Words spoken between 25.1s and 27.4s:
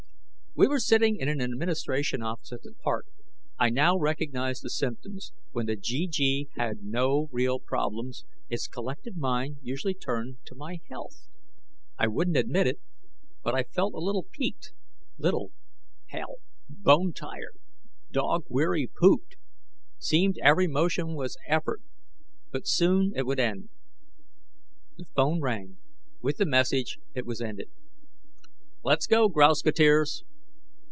phone rang. With the message, it was